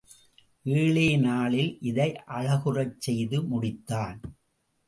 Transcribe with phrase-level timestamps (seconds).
[0.65, 2.09] ஏழே நாளில் இதை
[2.27, 4.19] அழகுறச் செய்து முடித்தான்.